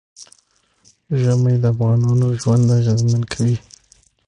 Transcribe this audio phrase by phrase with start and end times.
[1.21, 3.55] ژمی د افغانانو ژوند اغېزمن کوي.